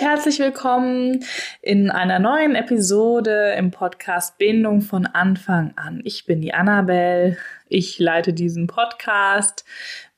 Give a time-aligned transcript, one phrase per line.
[0.00, 1.24] herzlich willkommen
[1.60, 6.00] in einer neuen Episode im Podcast Bindung von Anfang an.
[6.04, 7.36] Ich bin die Annabelle,
[7.68, 9.66] ich leite diesen Podcast,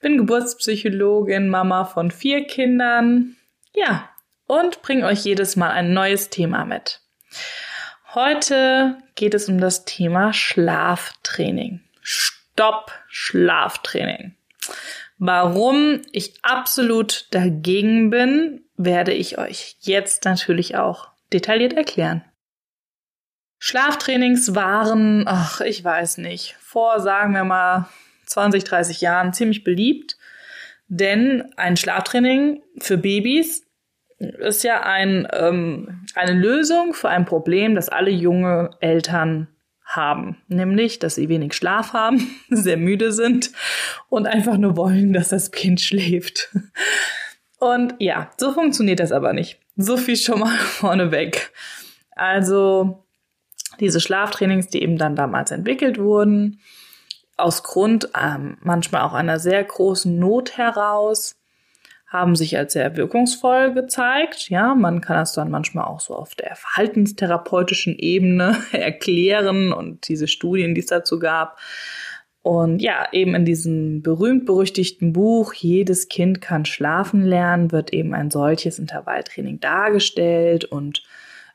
[0.00, 3.34] bin Geburtspsychologin, Mama von vier Kindern,
[3.74, 4.08] ja,
[4.46, 7.00] und bringe euch jedes Mal ein neues Thema mit.
[8.14, 11.80] Heute geht es um das Thema Schlaftraining.
[12.02, 14.36] Stopp Schlaftraining.
[15.18, 22.24] Warum ich absolut dagegen bin, werde ich euch jetzt natürlich auch detailliert erklären.
[23.58, 27.88] Schlaftrainings waren, ach, ich weiß nicht, vor, sagen wir mal,
[28.26, 30.16] 20, 30 Jahren ziemlich beliebt.
[30.88, 33.64] Denn ein Schlaftraining für Babys
[34.18, 39.48] ist ja ein, ähm, eine Lösung für ein Problem, das alle junge Eltern
[39.84, 40.42] haben.
[40.48, 43.52] Nämlich, dass sie wenig Schlaf haben, sehr müde sind
[44.08, 46.50] und einfach nur wollen, dass das Kind schläft.
[47.62, 49.60] Und ja, so funktioniert das aber nicht.
[49.76, 51.52] So viel schon mal vorneweg.
[52.16, 53.04] Also
[53.78, 56.58] diese Schlaftrainings, die eben dann damals entwickelt wurden,
[57.36, 61.36] aus Grund ähm, manchmal auch einer sehr großen Not heraus,
[62.08, 64.50] haben sich als sehr wirkungsvoll gezeigt.
[64.50, 70.26] Ja, man kann das dann manchmal auch so auf der verhaltenstherapeutischen Ebene erklären und diese
[70.26, 71.60] Studien, die es dazu gab.
[72.42, 78.32] Und ja, eben in diesem berühmt-berüchtigten Buch Jedes Kind kann schlafen lernen, wird eben ein
[78.32, 81.04] solches Intervalltraining dargestellt und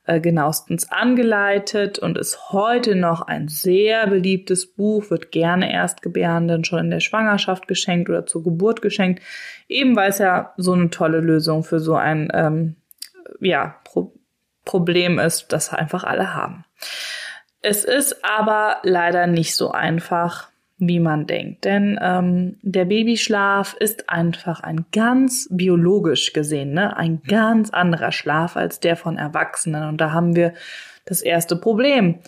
[0.05, 6.79] äh, genauestens angeleitet und ist heute noch ein sehr beliebtes Buch, wird gerne Erstgebärenden schon
[6.79, 9.21] in der Schwangerschaft geschenkt oder zur Geburt geschenkt,
[9.67, 12.77] eben weil es ja so eine tolle Lösung für so ein ähm,
[13.41, 14.13] ja, Pro
[14.63, 16.65] Problem ist, das einfach alle haben.
[17.61, 20.49] Es ist aber leider nicht so einfach,
[20.79, 21.65] wie man denkt.
[21.65, 28.55] Denn ähm, der Babyschlaf ist einfach ein ganz biologisch gesehen, ne, ein ganz anderer Schlaf
[28.55, 29.87] als der von Erwachsenen.
[29.87, 30.53] Und da haben wir
[31.05, 32.19] das erste Problem,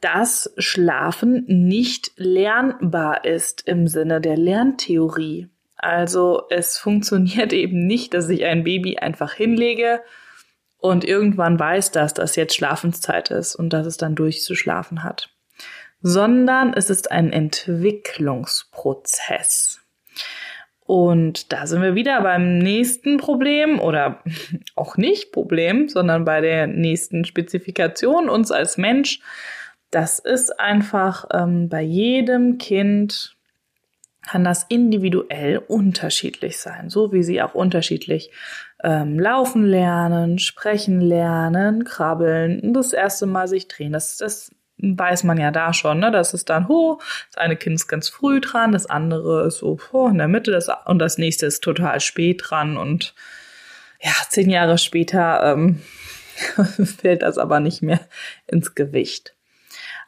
[0.00, 5.48] dass Schlafen nicht lernbar ist im Sinne der Lerntheorie.
[5.76, 10.00] Also es funktioniert eben nicht, dass ich ein Baby einfach hinlege
[10.78, 15.33] und irgendwann weiß das, dass jetzt Schlafenszeit ist und dass es dann durchzuschlafen hat
[16.06, 19.80] sondern es ist ein Entwicklungsprozess.
[20.84, 24.22] Und da sind wir wieder beim nächsten Problem oder
[24.76, 29.20] auch nicht Problem, sondern bei der nächsten Spezifikation uns als Mensch.
[29.90, 33.34] Das ist einfach ähm, bei jedem Kind
[34.20, 38.30] kann das individuell unterschiedlich sein, so wie sie auch unterschiedlich
[38.82, 43.92] ähm, laufen lernen, sprechen lernen, krabbeln, das erste Mal sich drehen.
[43.92, 44.50] Das, das
[44.96, 46.10] weiß man ja da schon, ne?
[46.10, 47.00] Das ist dann, ho,
[47.30, 50.50] das eine Kind ist ganz früh dran, das andere ist so ho, in der Mitte
[50.50, 53.14] das, und das nächste ist total spät dran und
[54.00, 55.80] ja, zehn Jahre später ähm,
[56.98, 58.00] fällt das aber nicht mehr
[58.46, 59.34] ins Gewicht.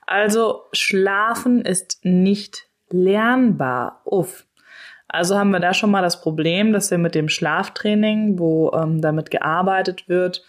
[0.06, 4.02] Also Schlafen ist nicht lernbar.
[4.04, 4.44] Uff.
[5.08, 9.00] Also haben wir da schon mal das Problem, dass wir mit dem Schlaftraining, wo ähm,
[9.00, 10.44] damit gearbeitet wird,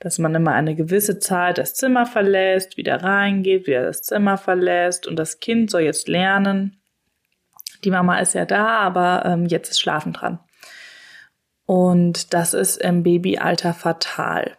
[0.00, 5.06] dass man immer eine gewisse Zeit das Zimmer verlässt, wieder reingeht, wieder das Zimmer verlässt
[5.06, 6.80] und das Kind soll jetzt lernen.
[7.84, 10.40] Die Mama ist ja da, aber ähm, jetzt ist Schlafen dran.
[11.66, 14.56] Und das ist im Babyalter fatal.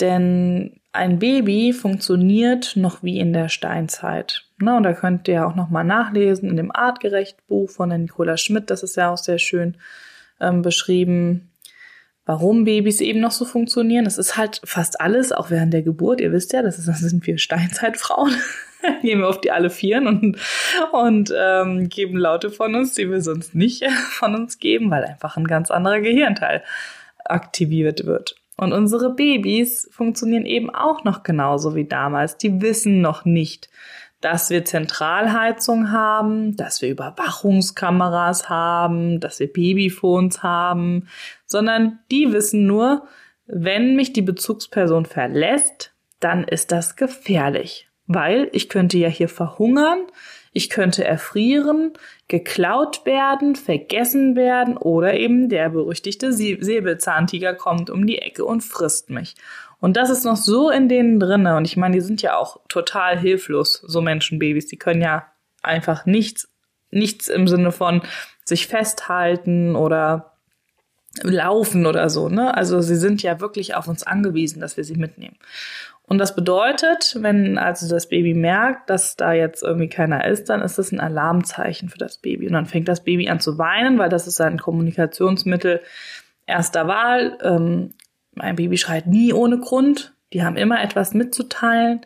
[0.00, 4.46] Denn ein Baby funktioniert noch wie in der Steinzeit.
[4.58, 8.70] Ne, und da könnt ihr auch nochmal nachlesen in dem Artgerecht Buch von Nicola Schmidt.
[8.70, 9.76] Das ist ja auch sehr schön
[10.40, 11.50] ähm, beschrieben
[12.26, 14.04] warum Babys eben noch so funktionieren.
[14.04, 16.20] Das ist halt fast alles, auch während der Geburt.
[16.20, 18.34] Ihr wisst ja, das, ist, das sind wir Steinzeitfrauen.
[19.02, 20.36] Gehen wir auf die alle Vieren und,
[20.92, 25.36] und ähm, geben Laute von uns, die wir sonst nicht von uns geben, weil einfach
[25.36, 26.62] ein ganz anderer Gehirnteil
[27.24, 28.36] aktiviert wird.
[28.56, 32.36] Und unsere Babys funktionieren eben auch noch genauso wie damals.
[32.36, 33.68] Die wissen noch nicht,
[34.24, 41.08] dass wir Zentralheizung haben, dass wir Überwachungskameras haben, dass wir Babyphones haben,
[41.44, 43.06] sondern die wissen nur,
[43.46, 49.98] wenn mich die Bezugsperson verlässt, dann ist das gefährlich, weil ich könnte ja hier verhungern,
[50.54, 51.92] ich könnte erfrieren,
[52.28, 59.10] geklaut werden, vergessen werden oder eben der berüchtigte Säbelzahntiger kommt um die Ecke und frisst
[59.10, 59.34] mich.
[59.80, 61.56] Und das ist noch so in denen drinne.
[61.56, 64.68] Und ich meine, die sind ja auch total hilflos, so Menschenbabys.
[64.68, 65.26] Die können ja
[65.60, 66.48] einfach nichts,
[66.90, 68.00] nichts im Sinne von
[68.44, 70.34] sich festhalten oder
[71.22, 72.54] laufen oder so, ne?
[72.56, 75.36] Also sie sind ja wirklich auf uns angewiesen, dass wir sie mitnehmen.
[76.06, 80.60] Und das bedeutet, wenn also das Baby merkt, dass da jetzt irgendwie keiner ist, dann
[80.60, 82.46] ist das ein Alarmzeichen für das Baby.
[82.46, 85.80] Und dann fängt das Baby an zu weinen, weil das ist sein Kommunikationsmittel
[86.46, 87.38] erster Wahl.
[87.42, 87.94] Ähm,
[88.32, 90.14] mein Baby schreit nie ohne Grund.
[90.34, 92.04] Die haben immer etwas mitzuteilen.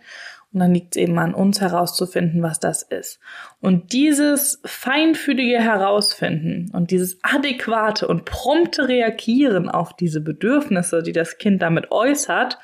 [0.53, 3.21] Und dann liegt es eben an uns herauszufinden, was das ist.
[3.61, 11.37] Und dieses feinfühlige Herausfinden und dieses adäquate und prompte Reagieren auf diese Bedürfnisse, die das
[11.37, 12.59] Kind damit äußert,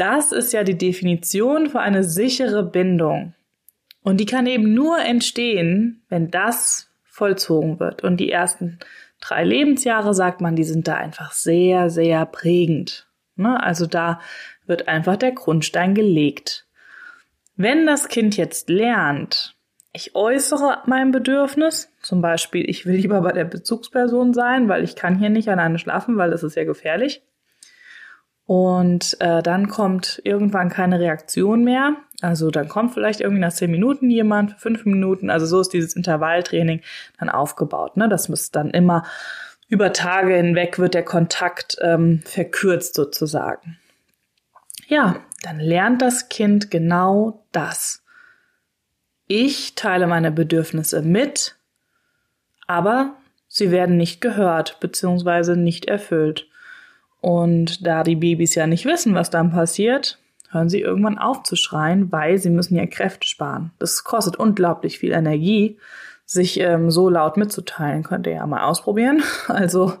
[0.00, 3.34] das ist ja die Definition für eine sichere Bindung.
[4.02, 8.02] Und die kann eben nur entstehen, wenn das vollzogen wird.
[8.02, 8.78] Und die ersten
[9.20, 13.08] drei Lebensjahre, sagt man, die sind da einfach sehr, sehr prägend.
[13.36, 13.62] Ne?
[13.62, 14.20] Also da
[14.66, 16.66] wird einfach der Grundstein gelegt.
[17.56, 19.54] Wenn das Kind jetzt lernt,
[19.92, 24.96] ich äußere mein Bedürfnis, zum Beispiel, ich will lieber bei der Bezugsperson sein, weil ich
[24.96, 27.22] kann hier nicht alleine schlafen, weil das ist ja gefährlich.
[28.50, 31.94] Und äh, dann kommt irgendwann keine Reaktion mehr.
[32.20, 35.30] Also dann kommt vielleicht irgendwie nach zehn Minuten jemand, fünf Minuten.
[35.30, 36.80] Also so ist dieses Intervalltraining
[37.20, 37.96] dann aufgebaut.
[37.96, 38.08] Ne?
[38.08, 39.04] Das muss dann immer
[39.68, 43.78] über Tage hinweg wird der Kontakt ähm, verkürzt sozusagen.
[44.88, 48.02] Ja, dann lernt das Kind genau das.
[49.28, 51.54] Ich teile meine Bedürfnisse mit,
[52.66, 53.14] aber
[53.46, 55.54] sie werden nicht gehört bzw.
[55.54, 56.50] nicht erfüllt.
[57.20, 60.18] Und da die Babys ja nicht wissen, was dann passiert,
[60.50, 63.72] hören sie irgendwann auf zu schreien, weil sie müssen ja Kräfte sparen.
[63.78, 65.78] Das kostet unglaublich viel Energie,
[66.24, 68.02] sich ähm, so laut mitzuteilen.
[68.02, 69.22] Könnt ihr ja mal ausprobieren.
[69.48, 69.94] Also,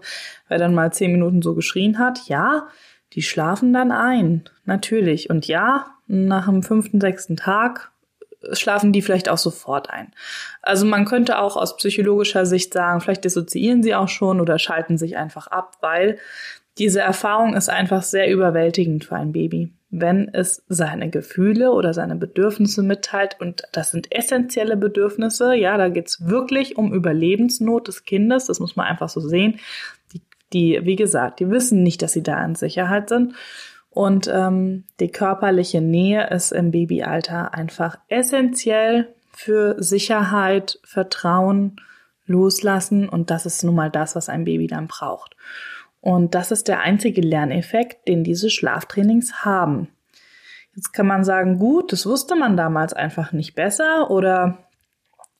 [0.48, 2.68] wer dann mal zehn Minuten so geschrien hat, ja,
[3.12, 4.44] die schlafen dann ein.
[4.64, 5.30] Natürlich.
[5.30, 7.90] Und ja, nach dem fünften, sechsten Tag
[8.52, 10.12] schlafen die vielleicht auch sofort ein.
[10.62, 14.98] Also man könnte auch aus psychologischer Sicht sagen, vielleicht dissoziieren sie auch schon oder schalten
[14.98, 16.18] sich einfach ab, weil
[16.78, 22.16] diese Erfahrung ist einfach sehr überwältigend für ein Baby, wenn es seine Gefühle oder seine
[22.16, 23.36] Bedürfnisse mitteilt.
[23.40, 25.54] Und das sind essentielle Bedürfnisse.
[25.54, 28.46] Ja, da geht's wirklich um Überlebensnot des Kindes.
[28.46, 29.58] Das muss man einfach so sehen.
[30.12, 30.22] Die,
[30.52, 33.34] die wie gesagt, die wissen nicht, dass sie da in Sicherheit sind.
[33.90, 41.80] Und ähm, die körperliche Nähe ist im Babyalter einfach essentiell für Sicherheit, Vertrauen,
[42.26, 43.08] Loslassen.
[43.08, 45.34] Und das ist nun mal das, was ein Baby dann braucht.
[46.00, 49.88] Und das ist der einzige Lerneffekt, den diese Schlaftrainings haben.
[50.74, 54.58] Jetzt kann man sagen, gut, das wusste man damals einfach nicht besser oder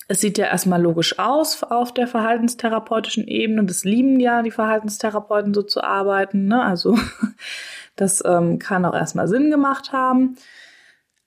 [0.09, 3.65] es sieht ja erstmal logisch aus auf der verhaltenstherapeutischen Ebene.
[3.65, 6.47] Das lieben ja die Verhaltenstherapeuten so zu arbeiten.
[6.47, 6.61] Ne?
[6.63, 6.99] Also
[7.97, 10.37] das ähm, kann auch erstmal Sinn gemacht haben.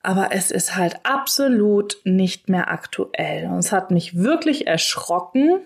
[0.01, 3.47] Aber es ist halt absolut nicht mehr aktuell.
[3.49, 5.61] Und es hat mich wirklich erschrocken,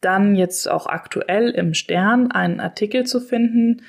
[0.00, 3.82] dann jetzt auch aktuell im Stern einen Artikel zu finden,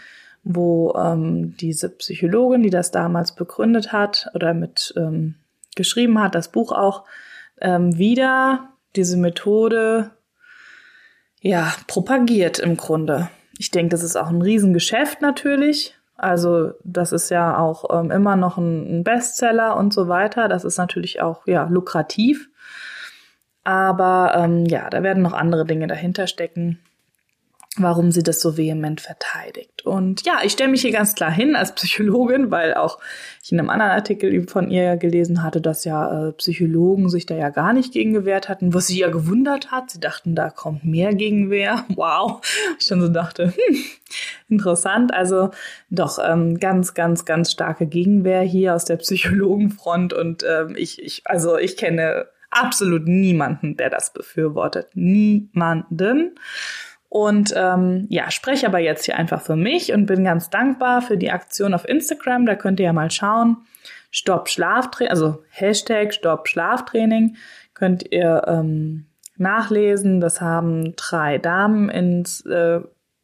[0.44, 5.36] wo ähm, diese Psychologin, die das damals begründet hat oder mit ähm,
[5.76, 7.06] geschrieben hat, das Buch auch,
[7.60, 10.12] ähm, wieder diese Methode
[11.42, 13.30] ja propagiert im Grunde.
[13.58, 15.96] Ich denke, das ist auch ein Riesengeschäft natürlich.
[16.16, 20.48] Also das ist ja auch ähm, immer noch ein, ein Bestseller und so weiter.
[20.48, 22.51] Das ist natürlich auch ja lukrativ.
[23.64, 26.80] Aber ähm, ja, da werden noch andere Dinge dahinter stecken,
[27.78, 29.86] warum sie das so vehement verteidigt.
[29.86, 33.00] Und ja, ich stelle mich hier ganz klar hin als Psychologin, weil auch
[33.42, 37.36] ich in einem anderen Artikel von ihr gelesen hatte, dass ja äh, Psychologen sich da
[37.36, 39.90] ja gar nicht gegen gewehrt hatten, was sie ja gewundert hat.
[39.90, 41.86] Sie dachten, da kommt mehr Gegenwehr.
[41.96, 42.42] Wow.
[42.80, 43.78] Ich schon so dachte, hm,
[44.50, 45.14] interessant.
[45.14, 45.52] Also
[45.90, 50.14] doch ähm, ganz, ganz, ganz starke Gegenwehr hier aus der Psychologenfront.
[50.14, 54.90] Und ähm, ich, ich, also ich kenne absolut niemanden, der das befürwortet.
[54.94, 56.36] Niemanden.
[57.10, 61.18] Und ähm, ja, spreche aber jetzt hier einfach für mich und bin ganz dankbar für
[61.18, 62.46] die Aktion auf Instagram.
[62.46, 63.58] Da könnt ihr ja mal schauen.
[64.12, 67.36] Stopp Schlaftraining, also Hashtag Stopp Schlaftraining
[67.74, 70.22] könnt ihr ähm, nachlesen.
[70.22, 72.80] Das haben drei Damen ins, äh,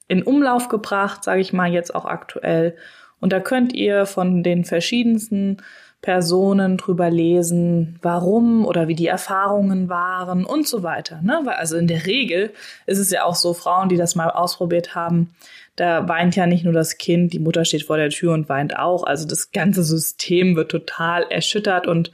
[0.07, 2.75] in Umlauf gebracht, sage ich mal jetzt auch aktuell.
[3.19, 5.57] Und da könnt ihr von den verschiedensten
[6.01, 11.21] Personen drüber lesen, warum oder wie die Erfahrungen waren und so weiter.
[11.21, 11.41] Ne?
[11.43, 12.53] Weil also in der Regel
[12.85, 15.35] ist es ja auch so, Frauen, die das mal ausprobiert haben,
[15.75, 18.77] da weint ja nicht nur das Kind, die Mutter steht vor der Tür und weint
[18.77, 19.03] auch.
[19.03, 22.11] Also das ganze System wird total erschüttert und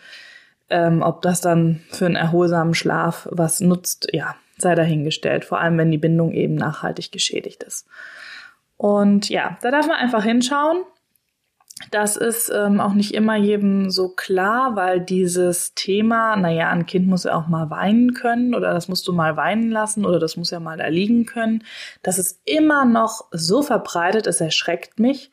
[0.69, 5.45] ähm, ob das dann für einen erholsamen Schlaf was nutzt, ja, sei dahingestellt.
[5.45, 7.87] Vor allem, wenn die Bindung eben nachhaltig geschädigt ist.
[8.77, 10.83] Und ja, da darf man einfach hinschauen
[11.91, 17.07] das ist ähm, auch nicht immer jedem so klar, weil dieses Thema, naja, ein Kind
[17.07, 20.37] muss ja auch mal weinen können oder das musst du mal weinen lassen oder das
[20.37, 21.63] muss ja mal da liegen können.
[22.03, 25.31] Das ist immer noch so verbreitet, es erschreckt mich,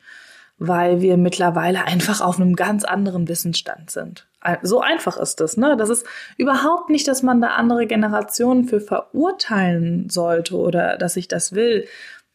[0.57, 4.27] weil wir mittlerweile einfach auf einem ganz anderen Wissensstand sind.
[4.63, 5.77] So einfach ist das, ne?
[5.77, 6.05] Das ist
[6.37, 11.85] überhaupt nicht, dass man da andere Generationen für verurteilen sollte oder dass ich das will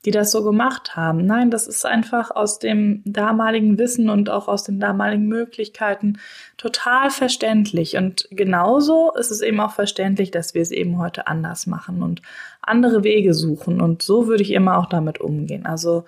[0.07, 1.27] die das so gemacht haben.
[1.27, 6.19] Nein, das ist einfach aus dem damaligen Wissen und auch aus den damaligen Möglichkeiten
[6.57, 7.97] total verständlich.
[7.97, 12.23] Und genauso ist es eben auch verständlich, dass wir es eben heute anders machen und
[12.63, 13.81] andere Wege suchen.
[13.81, 15.67] Und so würde ich immer auch damit umgehen.
[15.67, 16.05] Also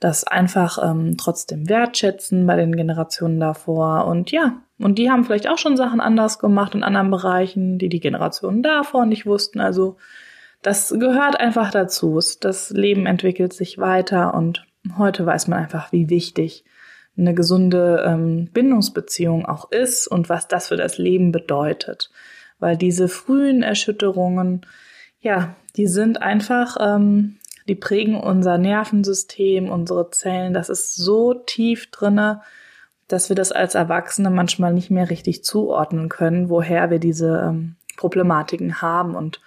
[0.00, 4.06] das einfach ähm, trotzdem wertschätzen bei den Generationen davor.
[4.06, 7.88] Und ja, und die haben vielleicht auch schon Sachen anders gemacht in anderen Bereichen, die
[7.88, 9.60] die Generationen davor nicht wussten.
[9.60, 9.96] Also
[10.66, 12.18] das gehört einfach dazu.
[12.40, 14.66] Das Leben entwickelt sich weiter und
[14.98, 16.64] heute weiß man einfach, wie wichtig
[17.16, 22.10] eine gesunde ähm, Bindungsbeziehung auch ist und was das für das Leben bedeutet.
[22.58, 24.66] Weil diese frühen Erschütterungen,
[25.20, 27.36] ja, die sind einfach, ähm,
[27.68, 30.52] die prägen unser Nervensystem, unsere Zellen.
[30.52, 32.42] Das ist so tief drinne,
[33.06, 37.76] dass wir das als Erwachsene manchmal nicht mehr richtig zuordnen können, woher wir diese ähm,
[37.96, 39.14] Problematiken haben.
[39.14, 39.40] Und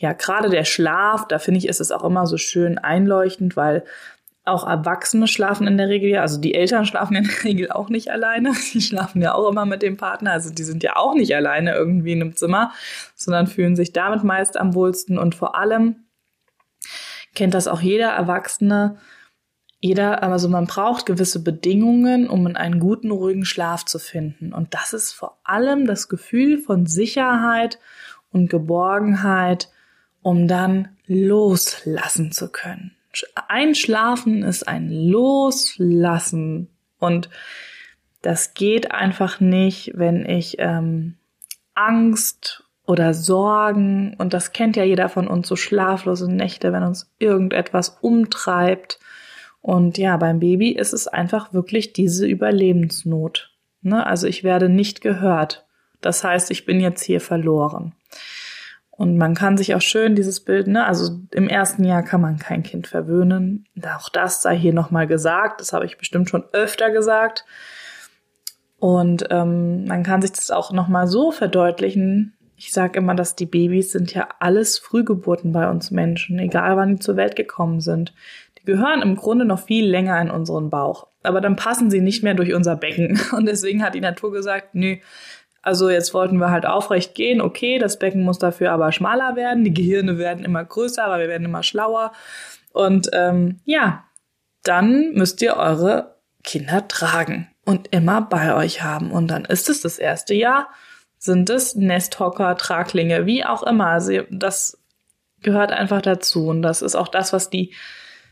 [0.00, 3.84] ja, gerade der Schlaf, da finde ich, ist es auch immer so schön einleuchtend, weil
[4.46, 7.90] auch Erwachsene schlafen in der Regel ja, also die Eltern schlafen in der Regel auch
[7.90, 8.52] nicht alleine.
[8.72, 10.32] Die schlafen ja auch immer mit dem Partner.
[10.32, 12.72] Also die sind ja auch nicht alleine irgendwie in einem Zimmer,
[13.14, 15.18] sondern fühlen sich damit meist am wohlsten.
[15.18, 15.96] Und vor allem
[17.34, 18.96] kennt das auch jeder Erwachsene.
[19.80, 24.54] Jeder, also man braucht gewisse Bedingungen, um in einen guten, ruhigen Schlaf zu finden.
[24.54, 27.78] Und das ist vor allem das Gefühl von Sicherheit
[28.30, 29.68] und Geborgenheit
[30.22, 32.92] um dann loslassen zu können.
[33.48, 37.28] Einschlafen ist ein Loslassen und
[38.22, 41.16] das geht einfach nicht, wenn ich ähm,
[41.74, 47.10] Angst oder Sorgen, und das kennt ja jeder von uns, so schlaflose Nächte, wenn uns
[47.18, 48.98] irgendetwas umtreibt.
[49.62, 53.52] Und ja, beim Baby ist es einfach wirklich diese Überlebensnot.
[53.82, 54.04] Ne?
[54.04, 55.66] Also ich werde nicht gehört.
[56.00, 57.94] Das heißt, ich bin jetzt hier verloren.
[59.00, 62.38] Und man kann sich auch schön dieses Bild, ne, also im ersten Jahr kann man
[62.38, 63.66] kein Kind verwöhnen.
[63.96, 65.62] Auch das sei hier nochmal gesagt.
[65.62, 67.46] Das habe ich bestimmt schon öfter gesagt.
[68.78, 72.34] Und ähm, man kann sich das auch nochmal so verdeutlichen.
[72.56, 76.96] Ich sage immer, dass die Babys sind ja alles Frühgeburten bei uns Menschen, egal wann
[76.96, 78.12] die zur Welt gekommen sind.
[78.58, 81.06] Die gehören im Grunde noch viel länger in unseren Bauch.
[81.22, 83.18] Aber dann passen sie nicht mehr durch unser Becken.
[83.32, 84.96] Und deswegen hat die Natur gesagt, nö,
[85.62, 87.40] also jetzt wollten wir halt aufrecht gehen.
[87.40, 89.64] Okay, das Becken muss dafür aber schmaler werden.
[89.64, 92.12] Die Gehirne werden immer größer, aber wir werden immer schlauer.
[92.72, 94.04] Und ähm, ja,
[94.62, 99.10] dann müsst ihr eure Kinder tragen und immer bei euch haben.
[99.10, 100.68] Und dann ist es das erste Jahr,
[101.18, 103.88] sind es Nesthocker, Traglinge, wie auch immer.
[103.88, 104.78] Also das
[105.42, 106.48] gehört einfach dazu.
[106.48, 107.74] Und das ist auch das, was die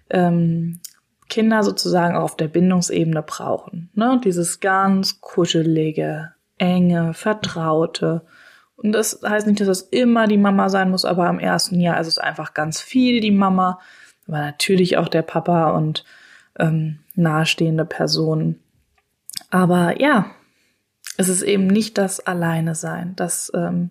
[0.09, 0.81] ähm,
[1.29, 3.91] Kinder sozusagen auch auf der Bindungsebene brauchen.
[3.95, 4.19] Ne?
[4.25, 8.23] Dieses ganz kuschelige, enge, vertraute.
[8.77, 12.01] Und das heißt nicht, dass das immer die Mama sein muss, aber im ersten Jahr
[12.01, 13.81] ist es einfach ganz viel die Mama,
[14.27, 16.05] aber natürlich auch der Papa und
[16.59, 18.61] ähm, nahestehende Personen.
[19.51, 20.27] Aber ja,
[21.17, 23.91] es ist eben nicht das Alleine sein, das ähm,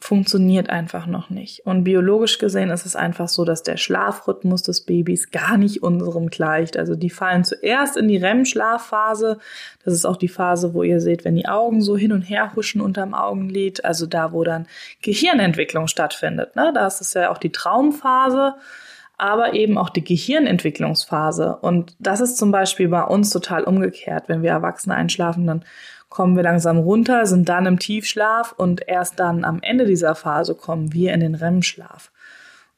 [0.00, 1.66] funktioniert einfach noch nicht.
[1.66, 6.28] Und biologisch gesehen ist es einfach so, dass der Schlafrhythmus des Babys gar nicht unserem
[6.28, 6.76] gleicht.
[6.76, 9.38] Also die fallen zuerst in die REM-Schlafphase.
[9.84, 12.52] Das ist auch die Phase, wo ihr seht, wenn die Augen so hin und her
[12.54, 13.84] huschen unterm Augenlid.
[13.84, 14.66] Also da, wo dann
[15.02, 16.54] Gehirnentwicklung stattfindet.
[16.54, 16.70] Ne?
[16.72, 18.54] Da ist es ja auch die Traumphase
[19.18, 21.58] aber eben auch die Gehirnentwicklungsphase.
[21.60, 24.24] Und das ist zum Beispiel bei uns total umgekehrt.
[24.28, 25.64] Wenn wir Erwachsene einschlafen, dann
[26.08, 30.54] kommen wir langsam runter, sind dann im Tiefschlaf und erst dann am Ende dieser Phase
[30.54, 32.12] kommen wir in den REM-Schlaf.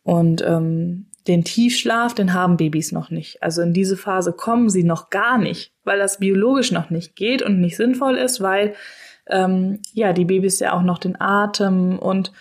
[0.02, 3.42] Und ähm, den Tiefschlaf, den haben Babys noch nicht.
[3.42, 7.42] Also in diese Phase kommen sie noch gar nicht, weil das biologisch noch nicht geht
[7.42, 8.74] und nicht sinnvoll ist, weil
[9.28, 12.32] ähm, ja die Babys ja auch noch den Atem und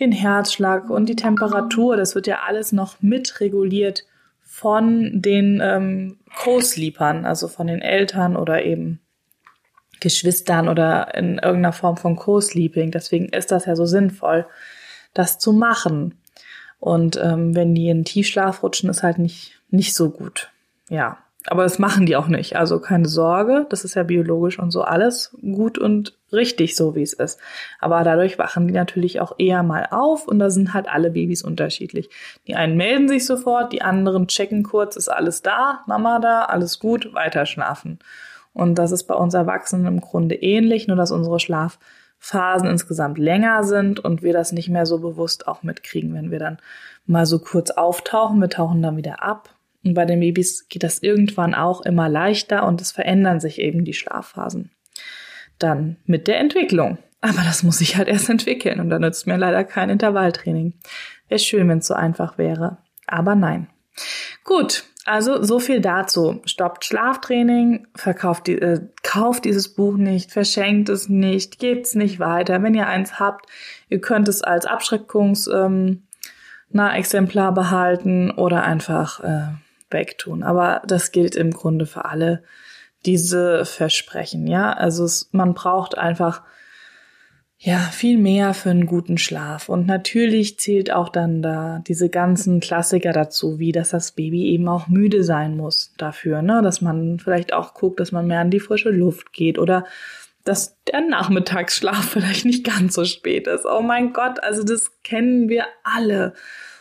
[0.00, 4.04] den Herzschlag und die Temperatur, das wird ja alles noch mitreguliert
[4.40, 9.00] von den ähm, Co-Sleepern, also von den Eltern oder eben
[10.00, 12.90] Geschwistern oder in irgendeiner Form von Co-Sleeping.
[12.90, 14.46] Deswegen ist das ja so sinnvoll,
[15.14, 16.14] das zu machen.
[16.78, 20.50] Und ähm, wenn die in Tiefschlaf rutschen, ist halt nicht, nicht so gut.
[20.88, 21.18] Ja.
[21.50, 22.56] Aber das machen die auch nicht.
[22.56, 27.02] Also keine Sorge, das ist ja biologisch und so alles gut und richtig, so wie
[27.02, 27.40] es ist.
[27.80, 31.42] Aber dadurch wachen die natürlich auch eher mal auf und da sind halt alle Babys
[31.42, 32.10] unterschiedlich.
[32.46, 36.78] Die einen melden sich sofort, die anderen checken kurz, ist alles da, Mama da, alles
[36.78, 37.98] gut, weiter schlafen.
[38.52, 43.64] Und das ist bei uns Erwachsenen im Grunde ähnlich, nur dass unsere Schlafphasen insgesamt länger
[43.64, 46.58] sind und wir das nicht mehr so bewusst auch mitkriegen, wenn wir dann
[47.06, 48.40] mal so kurz auftauchen.
[48.40, 49.48] Wir tauchen dann wieder ab.
[49.84, 53.84] Und bei den Babys geht das irgendwann auch immer leichter und es verändern sich eben
[53.84, 54.70] die Schlafphasen.
[55.58, 56.98] Dann mit der Entwicklung.
[57.20, 60.74] Aber das muss sich halt erst entwickeln und da nützt mir leider kein Intervalltraining.
[61.28, 62.78] Wäre schön, wenn es so einfach wäre.
[63.06, 63.68] Aber nein.
[64.44, 66.40] Gut, also so viel dazu.
[66.44, 72.20] Stoppt Schlaftraining, verkauft die, äh, kauft dieses Buch nicht, verschenkt es nicht, gebt es nicht
[72.20, 72.62] weiter.
[72.62, 73.46] Wenn ihr eins habt,
[73.88, 76.04] ihr könnt es als Abschreckungs ähm,
[76.70, 79.48] na, Exemplar behalten oder einfach äh,
[79.90, 80.42] wegtun.
[80.42, 82.42] Aber das gilt im Grunde für alle
[83.06, 84.46] diese Versprechen.
[84.46, 86.42] Ja, also es, man braucht einfach
[87.60, 89.68] ja, viel mehr für einen guten Schlaf.
[89.68, 94.68] Und natürlich zählt auch dann da diese ganzen Klassiker dazu, wie dass das Baby eben
[94.68, 96.62] auch müde sein muss dafür, ne?
[96.62, 99.84] Dass man vielleicht auch guckt, dass man mehr an die frische Luft geht oder
[100.44, 103.66] dass der Nachmittagsschlaf vielleicht nicht ganz so spät ist.
[103.66, 106.34] Oh mein Gott, also das kennen wir alle.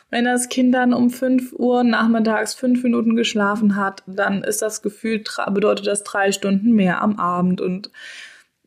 [0.09, 4.81] Wenn das Kind dann um 5 Uhr nachmittags fünf Minuten geschlafen hat, dann ist das
[4.81, 7.91] Gefühl, bedeutet das drei Stunden mehr am Abend und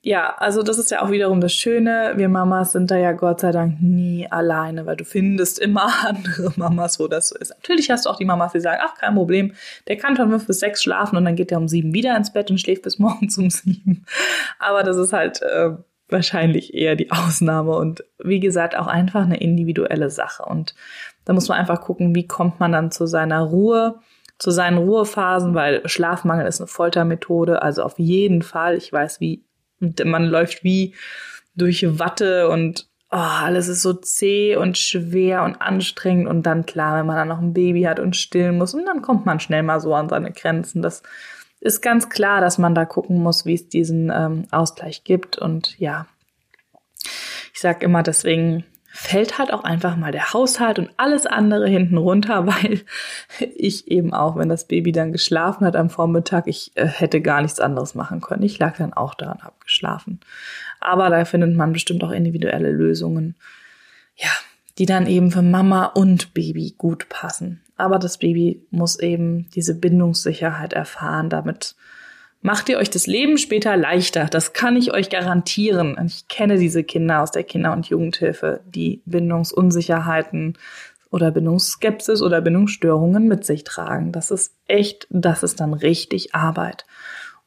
[0.02, 2.14] ja, also das ist ja auch wiederum das Schöne.
[2.16, 6.52] Wir Mamas sind da ja Gott sei Dank nie alleine, weil du findest immer andere
[6.56, 7.50] Mamas, wo das so ist.
[7.50, 9.52] Natürlich hast du auch die Mamas, die sagen, ach, kein Problem,
[9.88, 12.32] der kann von fünf bis sechs schlafen und dann geht er um sieben wieder ins
[12.32, 14.06] Bett und schläft bis morgens um sieben.
[14.58, 15.72] Aber das ist halt äh,
[16.08, 20.44] wahrscheinlich eher die Ausnahme und wie gesagt auch einfach eine individuelle Sache.
[20.44, 20.74] Und
[21.30, 24.00] da muss man einfach gucken, wie kommt man dann zu seiner Ruhe
[24.40, 28.76] zu seinen Ruhephasen, weil Schlafmangel ist eine Foltermethode, also auf jeden Fall.
[28.76, 29.44] Ich weiß, wie
[29.78, 30.96] man läuft wie
[31.54, 36.98] durch Watte und oh, alles ist so zäh und schwer und anstrengend und dann klar,
[36.98, 39.62] wenn man dann noch ein Baby hat und stillen muss und dann kommt man schnell
[39.62, 40.82] mal so an seine Grenzen.
[40.82, 41.04] Das
[41.60, 45.78] ist ganz klar, dass man da gucken muss, wie es diesen ähm, Ausgleich gibt und
[45.78, 46.06] ja,
[47.52, 51.96] ich sag immer deswegen fällt halt auch einfach mal der Haushalt und alles andere hinten
[51.96, 52.80] runter, weil
[53.38, 57.40] ich eben auch, wenn das Baby dann geschlafen hat am Vormittag, ich äh, hätte gar
[57.42, 58.42] nichts anderes machen können.
[58.42, 60.20] Ich lag dann auch da und habe geschlafen.
[60.80, 63.36] Aber da findet man bestimmt auch individuelle Lösungen,
[64.16, 64.30] ja,
[64.78, 67.60] die dann eben für Mama und Baby gut passen.
[67.76, 71.76] Aber das Baby muss eben diese Bindungssicherheit erfahren, damit
[72.42, 74.26] macht ihr euch das Leben später leichter.
[74.26, 75.96] Das kann ich euch garantieren.
[76.06, 80.56] Ich kenne diese Kinder aus der Kinder- und Jugendhilfe, die Bindungsunsicherheiten
[81.10, 84.12] oder Bindungsskepsis oder Bindungsstörungen mit sich tragen.
[84.12, 86.86] Das ist echt, das ist dann richtig Arbeit.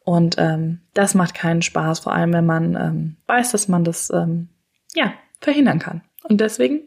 [0.03, 4.09] Und ähm, das macht keinen Spaß, vor allem wenn man ähm, weiß, dass man das
[4.09, 4.49] ähm,
[4.93, 6.01] ja verhindern kann.
[6.23, 6.81] Und deswegen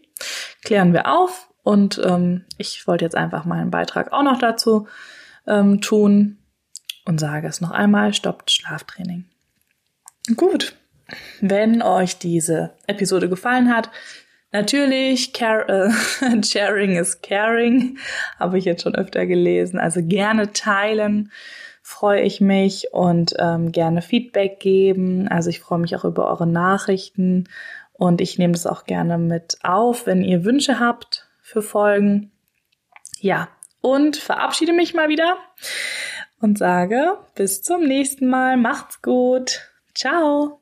[0.63, 1.49] klären wir auf.
[1.63, 4.87] Und ähm, ich wollte jetzt einfach meinen Beitrag auch noch dazu
[5.47, 6.39] ähm, tun
[7.07, 9.25] und sage es noch einmal, stoppt Schlaftraining.
[10.35, 10.75] Gut,
[11.41, 13.91] wenn euch diese Episode gefallen hat,
[14.53, 17.99] natürlich, care, äh, sharing is caring,
[18.39, 21.31] habe ich jetzt schon öfter gelesen, also gerne teilen,
[21.83, 25.29] freue ich mich und ähm, gerne Feedback geben.
[25.29, 27.45] Also ich freue mich auch über eure Nachrichten
[27.93, 32.33] und ich nehme das auch gerne mit auf, wenn ihr Wünsche habt für Folgen.
[33.21, 33.49] Ja,
[33.81, 35.37] und verabschiede mich mal wieder
[36.41, 38.57] und sage bis zum nächsten Mal.
[38.57, 39.71] Macht's gut.
[39.95, 40.53] Ciao.